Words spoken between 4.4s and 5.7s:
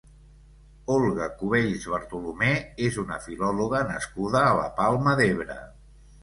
a la Palma d'Ebre.